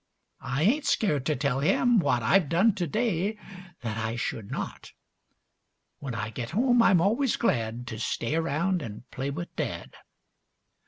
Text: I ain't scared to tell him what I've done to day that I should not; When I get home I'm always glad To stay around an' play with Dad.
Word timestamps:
I 0.39 0.63
ain't 0.63 0.87
scared 0.87 1.27
to 1.27 1.35
tell 1.35 1.59
him 1.59 1.99
what 1.99 2.23
I've 2.23 2.49
done 2.49 2.73
to 2.73 2.87
day 2.87 3.37
that 3.81 3.99
I 3.99 4.15
should 4.15 4.49
not; 4.49 4.93
When 5.99 6.15
I 6.15 6.31
get 6.31 6.49
home 6.57 6.81
I'm 6.81 6.99
always 6.99 7.35
glad 7.35 7.85
To 7.85 7.99
stay 7.99 8.33
around 8.33 8.81
an' 8.81 9.03
play 9.11 9.29
with 9.29 9.55
Dad. 9.55 9.93